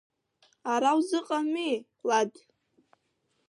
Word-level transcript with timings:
Ара 0.73 0.91
узыҟами, 0.99 1.71
Лад?! 2.07 2.31